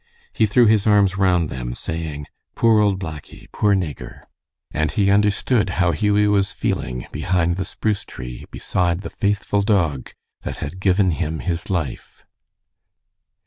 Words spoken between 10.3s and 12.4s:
that had given him his life.